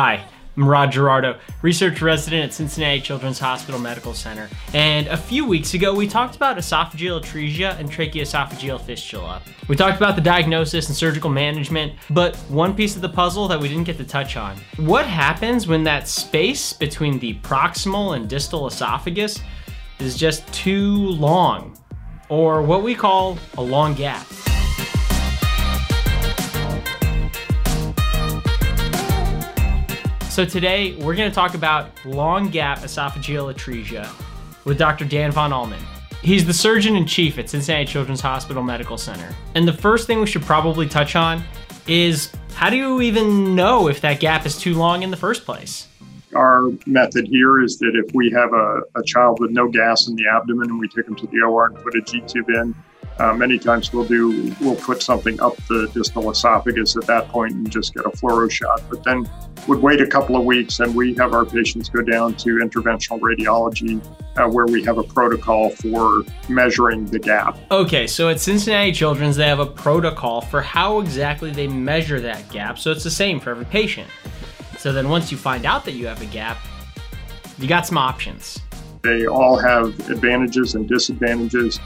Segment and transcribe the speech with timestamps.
[0.00, 0.24] Hi,
[0.56, 4.48] I'm Rod Gerardo, research resident at Cincinnati Children's Hospital Medical Center.
[4.72, 9.42] And a few weeks ago, we talked about esophageal atresia and tracheoesophageal fistula.
[9.66, 13.58] We talked about the diagnosis and surgical management, but one piece of the puzzle that
[13.58, 14.56] we didn't get to touch on.
[14.76, 19.40] What happens when that space between the proximal and distal esophagus
[19.98, 21.76] is just too long,
[22.28, 24.24] or what we call a long gap?
[30.38, 34.08] So today we're going to talk about long gap esophageal atresia
[34.64, 35.04] with Dr.
[35.04, 35.82] Dan von Allmen.
[36.22, 39.34] He's the surgeon in chief at Cincinnati Children's Hospital Medical Center.
[39.56, 41.42] And the first thing we should probably touch on
[41.88, 45.44] is how do you even know if that gap is too long in the first
[45.44, 45.88] place?
[46.36, 50.14] Our method here is that if we have a, a child with no gas in
[50.14, 52.76] the abdomen and we take them to the OR and put a G tube in,
[53.18, 57.52] uh, many times we'll do we'll put something up the distal esophagus at that point
[57.52, 58.82] and just get a fluoro shot.
[58.88, 59.28] But then
[59.66, 63.20] would wait a couple of weeks and we have our patients go down to interventional
[63.20, 64.00] radiology
[64.36, 67.58] uh, where we have a protocol for measuring the gap.
[67.70, 72.48] Okay, so at Cincinnati Children's they have a protocol for how exactly they measure that
[72.50, 72.78] gap.
[72.78, 74.08] So it's the same for every patient.
[74.78, 76.58] So then once you find out that you have a gap,
[77.58, 78.60] you got some options.
[79.02, 81.80] They all have advantages and disadvantages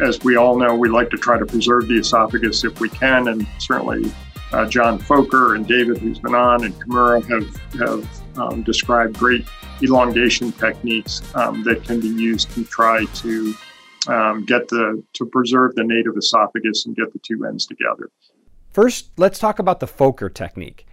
[0.00, 3.28] as we all know, we like to try to preserve the esophagus if we can,
[3.28, 4.12] and certainly
[4.52, 9.46] uh, John Foker and David, who's been on, and Kimura have have um, described great
[9.82, 13.54] elongation techniques um, that can be used to try to
[14.08, 18.10] um, get the to preserve the native esophagus and get the two ends together.
[18.70, 20.86] First, let's talk about the Foker technique.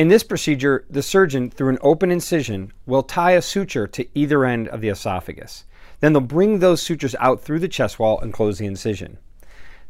[0.00, 4.46] In this procedure, the surgeon, through an open incision, will tie a suture to either
[4.46, 5.66] end of the esophagus.
[6.00, 9.18] Then they'll bring those sutures out through the chest wall and close the incision.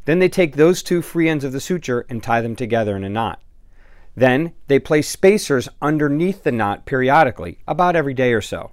[0.03, 3.05] Then they take those two free ends of the suture and tie them together in
[3.05, 3.41] a knot.
[4.13, 8.71] Then they place spacers underneath the knot periodically, about every day or so,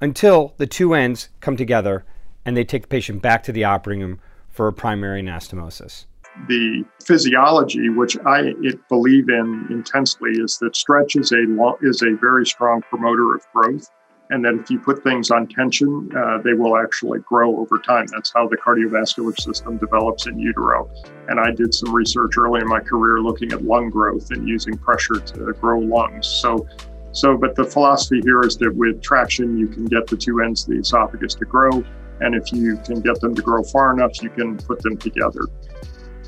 [0.00, 2.06] until the two ends come together
[2.46, 6.06] and they take the patient back to the operating room for a primary anastomosis.
[6.46, 8.54] The physiology, which I
[8.88, 11.44] believe in intensely, is that stretch is a,
[11.82, 13.90] is a very strong promoter of growth
[14.30, 18.06] and that if you put things on tension, uh, they will actually grow over time.
[18.06, 20.90] That's how the cardiovascular system develops in utero.
[21.28, 24.76] And I did some research early in my career looking at lung growth and using
[24.76, 26.26] pressure to grow lungs.
[26.26, 26.66] So,
[27.12, 30.64] so, but the philosophy here is that with traction, you can get the two ends
[30.64, 31.82] of the esophagus to grow.
[32.20, 35.46] And if you can get them to grow far enough, you can put them together.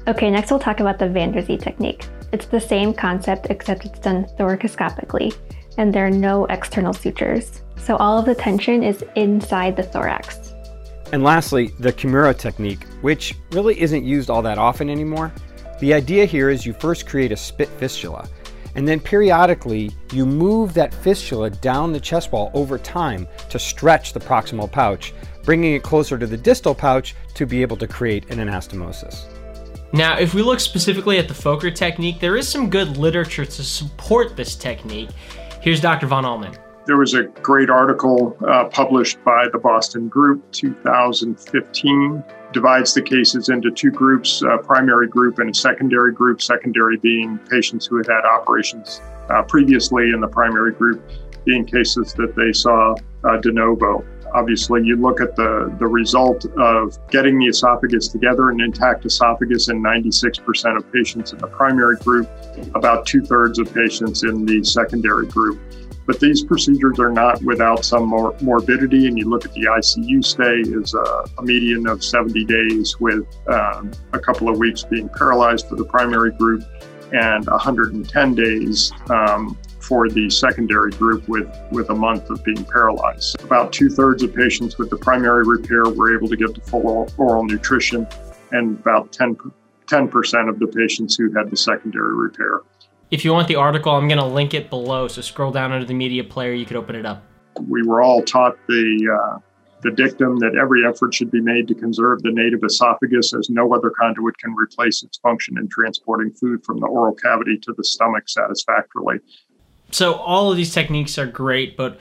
[0.08, 2.06] Okay, next we'll talk about the Van der Zee technique.
[2.32, 5.36] It's the same concept except it's done thoracoscopically,
[5.76, 7.62] and there are no external sutures.
[7.76, 10.54] So all of the tension is inside the thorax.
[11.12, 15.32] And lastly, the Kimura technique, which really isn't used all that often anymore.
[15.80, 18.28] The idea here is you first create a spit fistula,
[18.74, 24.12] and then periodically you move that fistula down the chest wall over time to stretch
[24.12, 25.12] the proximal pouch,
[25.42, 29.26] bringing it closer to the distal pouch to be able to create an anastomosis.
[29.92, 33.62] Now, if we look specifically at the Foker technique, there is some good literature to
[33.64, 35.10] support this technique.
[35.60, 36.06] Here's Dr.
[36.06, 36.56] Von Allmen.
[36.86, 43.48] There was a great article uh, published by the Boston Group 2015 divides the cases
[43.48, 48.08] into two groups a primary group and a secondary group secondary being patients who had
[48.08, 51.00] had operations uh, previously and the primary group
[51.44, 56.46] being cases that they saw uh, de novo obviously you look at the, the result
[56.58, 61.96] of getting the esophagus together an intact esophagus in 96% of patients in the primary
[61.98, 62.28] group
[62.74, 65.60] about two-thirds of patients in the secondary group.
[66.06, 70.24] But these procedures are not without some mor- morbidity, and you look at the ICU
[70.24, 75.08] stay is a, a median of 70 days, with um, a couple of weeks being
[75.10, 76.64] paralyzed for the primary group,
[77.12, 79.56] and 110 days um,
[79.90, 83.42] for the secondary group with, with a month of being paralyzed.
[83.42, 87.12] About two thirds of patients with the primary repair were able to get to full
[87.18, 88.06] oral nutrition,
[88.52, 89.36] and about 10,
[89.86, 92.60] 10% of the patients who had the secondary repair.
[93.10, 95.08] If you want the article, I'm going to link it below.
[95.08, 97.24] So scroll down under the media player, you could open it up.
[97.60, 99.38] We were all taught the uh,
[99.82, 103.74] the dictum that every effort should be made to conserve the native esophagus, as no
[103.74, 107.82] other conduit can replace its function in transporting food from the oral cavity to the
[107.82, 109.16] stomach satisfactorily.
[109.92, 111.98] So all of these techniques are great, but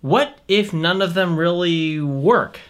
[0.00, 2.60] what if none of them really work?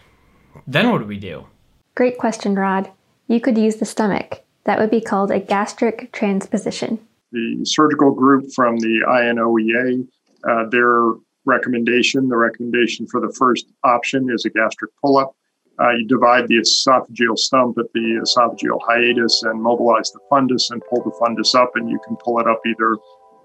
[0.67, 1.47] Then what do we do?
[1.95, 2.91] Great question, Rod.
[3.29, 4.43] You could use the stomach.
[4.65, 6.99] That would be called a gastric transposition
[7.33, 10.07] the surgical group from the INOEA,
[10.49, 11.13] uh, their
[11.45, 15.35] recommendation, the recommendation for the first option is a gastric pull-up.
[15.81, 20.83] Uh, you divide the esophageal stump at the esophageal hiatus and mobilize the fundus and
[20.91, 22.97] pull the fundus up, and you can pull it up either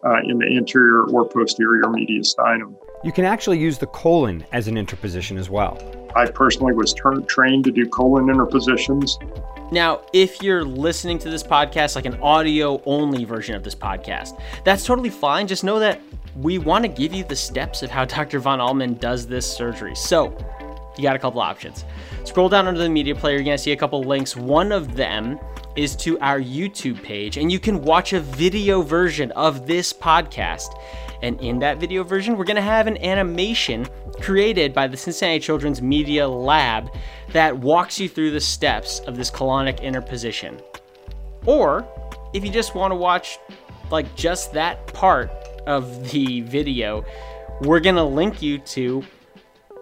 [0.05, 2.75] uh, in the anterior or posterior mediastinum.
[3.03, 5.79] You can actually use the colon as an interposition as well.
[6.15, 9.17] I personally was ter- trained to do colon interpositions.
[9.71, 14.39] Now, if you're listening to this podcast like an audio only version of this podcast,
[14.63, 15.47] that's totally fine.
[15.47, 15.99] Just know that
[16.35, 18.39] we want to give you the steps of how Dr.
[18.39, 19.95] Von Allmen does this surgery.
[19.95, 20.37] So,
[20.97, 21.83] you got a couple options.
[22.23, 24.35] Scroll down under the media player, you're going to see a couple links.
[24.35, 25.39] One of them
[25.75, 30.67] is to our YouTube page, and you can watch a video version of this podcast.
[31.21, 33.87] And in that video version, we're to have an animation
[34.21, 36.89] created by the Cincinnati Children's Media Lab
[37.31, 40.59] that walks you through the steps of this colonic interposition.
[41.45, 41.87] Or
[42.33, 43.39] if you just want to watch
[43.91, 45.31] like just that part
[45.67, 47.05] of the video,
[47.61, 49.03] we're to link you to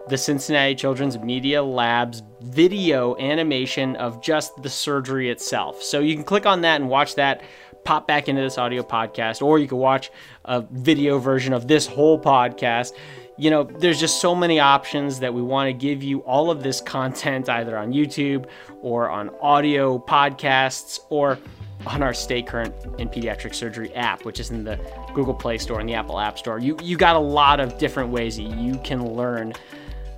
[0.08, 5.82] the Cincinnati Children's Media Lab's video animation of just the surgery itself.
[5.82, 7.42] So you can click on that and watch that
[7.86, 10.12] pop back into this audio podcast, or you can watch
[10.46, 12.94] a video version of this whole podcast.
[13.38, 16.64] You know, there's just so many options that we want to give you all of
[16.64, 18.48] this content either on YouTube
[18.82, 21.40] or on audio podcasts or
[21.86, 24.80] on our Stay Current in Pediatric Surgery app, which is in the
[25.14, 26.60] Google Play Store and the Apple App Store.
[26.60, 29.54] You you got a lot of different ways that you can learn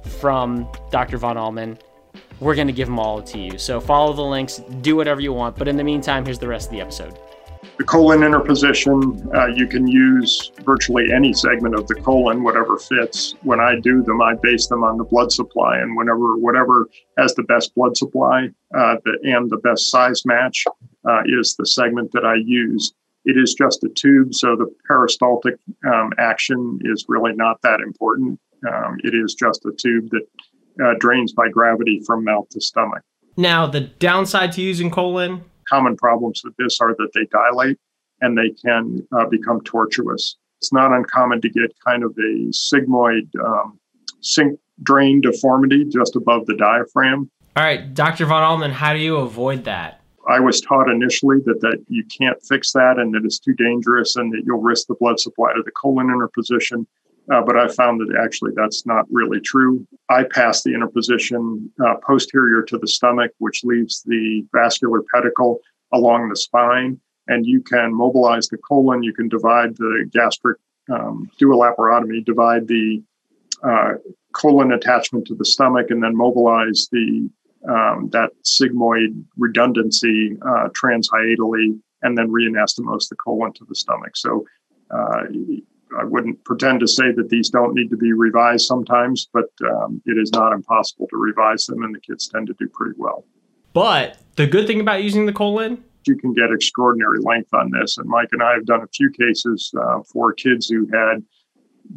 [0.06, 1.18] from Dr.
[1.18, 1.78] Von Allmen.
[2.40, 3.58] We're going to give them all to you.
[3.58, 5.56] So follow the links, do whatever you want.
[5.56, 7.18] But in the meantime, here's the rest of the episode.
[7.78, 13.36] The colon interposition, uh, you can use virtually any segment of the colon, whatever fits.
[13.44, 16.88] When I do them, I base them on the blood supply, and whenever whatever
[17.18, 20.64] has the best blood supply uh, the, and the best size match
[21.10, 22.94] uh, is the segment that I use.
[23.26, 25.56] It is just a tube, so the peristaltic
[25.86, 28.40] um, action is really not that important.
[28.68, 30.28] Um, it is just a tube that
[30.84, 33.02] uh, drains by gravity from mouth to stomach.
[33.38, 35.44] Now, the downside to using colon?
[35.70, 37.78] Common problems with this are that they dilate
[38.22, 40.38] and they can uh, become tortuous.
[40.60, 43.80] It's not uncommon to get kind of a sigmoid um,
[44.22, 47.30] sink drain deformity just above the diaphragm.
[47.56, 48.26] All right, Dr.
[48.26, 50.02] Von Allmen, how do you avoid that?
[50.28, 54.16] I was taught initially that, that you can't fix that and that it's too dangerous
[54.16, 56.88] and that you'll risk the blood supply to the colon interposition.
[57.32, 59.86] Uh, but I found that actually that's not really true.
[60.10, 65.60] I pass the interposition uh, posterior to the stomach, which leaves the vascular pedicle
[65.92, 67.00] along the spine.
[67.28, 70.58] And you can mobilize the colon, you can divide the gastric
[70.92, 73.02] um, do a laparotomy, divide the
[73.64, 73.94] uh,
[74.34, 77.30] colon attachment to the stomach, and then mobilize the
[77.68, 84.16] um, that sigmoid redundancy uh, transhiatally, and then reanastomose the colon to the stomach.
[84.16, 84.46] So
[84.92, 85.24] uh,
[86.00, 90.02] I wouldn't pretend to say that these don't need to be revised sometimes, but um,
[90.06, 93.26] it is not impossible to revise them, and the kids tend to do pretty well.
[93.74, 97.98] But the good thing about using the colon, you can get extraordinary length on this.
[97.98, 101.24] And Mike and I have done a few cases uh, for kids who had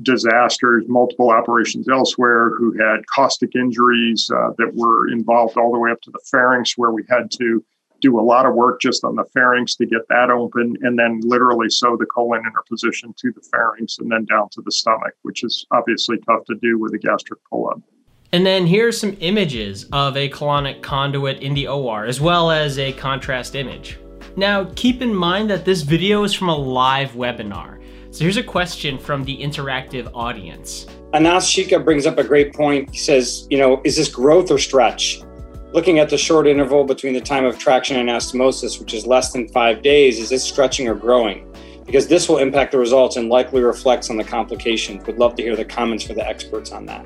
[0.02, 5.90] disasters, multiple operations elsewhere, who had caustic injuries uh, that were involved all the way
[5.90, 7.64] up to the pharynx, where we had to
[8.00, 11.20] do a lot of work just on the pharynx to get that open, and then
[11.24, 15.44] literally sew the colon interposition to the pharynx and then down to the stomach, which
[15.44, 17.80] is obviously tough to do with a gastric pull-up.
[18.32, 22.78] And then here's some images of a colonic conduit in the OR, as well as
[22.78, 23.98] a contrast image.
[24.36, 27.82] Now, keep in mind that this video is from a live webinar.
[28.10, 30.86] So here's a question from the interactive audience.
[31.14, 32.90] Anas Shika brings up a great point.
[32.90, 35.22] He says, you know, is this growth or stretch?
[35.72, 39.32] Looking at the short interval between the time of traction and anastomosis, which is less
[39.32, 41.46] than five days, is this stretching or growing?
[41.84, 45.06] Because this will impact the results and likely reflects on the complications.
[45.06, 47.04] Would love to hear the comments for the experts on that.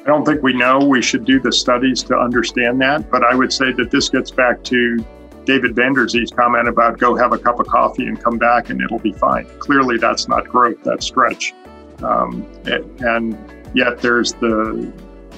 [0.00, 0.80] I don't think we know.
[0.80, 3.10] We should do the studies to understand that.
[3.10, 5.02] But I would say that this gets back to
[5.44, 8.68] David Van der Zee's comment about go have a cup of coffee and come back
[8.68, 9.46] and it'll be fine.
[9.58, 11.54] Clearly, that's not growth, that's stretch.
[12.02, 13.38] Um, and
[13.74, 14.92] yet there's the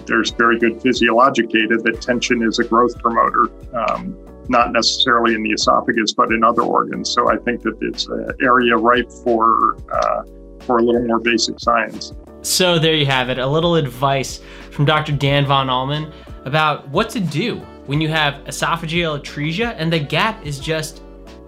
[0.07, 4.17] there's very good physiologic data that tension is a growth promoter, um,
[4.49, 7.11] not necessarily in the esophagus, but in other organs.
[7.11, 10.25] So I think that it's an area ripe for uh,
[10.61, 12.13] for a little more basic science.
[12.43, 15.13] So there you have it, a little advice from Dr.
[15.13, 16.13] Dan von Allmen
[16.45, 17.57] about what to do
[17.87, 21.03] when you have esophageal atresia and the gap is just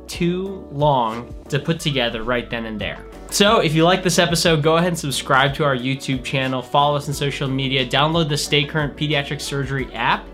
[0.06, 3.04] too long to put together right then and there.
[3.30, 6.96] So, if you like this episode, go ahead and subscribe to our YouTube channel, follow
[6.96, 10.26] us on social media, download the Stay Current Pediatric Surgery app.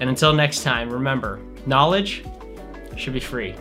[0.00, 2.24] And until next time, remember knowledge
[2.96, 3.54] should be free.